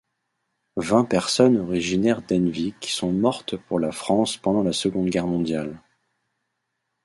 Vingt 0.77 1.03
personnes 1.05 1.57
originaires 1.57 2.23
d'Henvic 2.23 2.87
sont 2.89 3.11
mortes 3.13 3.55
pour 3.55 3.79
la 3.79 3.91
France 3.91 4.35
pendant 4.35 4.63
la 4.63 4.73
Seconde 4.73 5.09
Guerre 5.11 5.27
mondiale. 5.27 5.79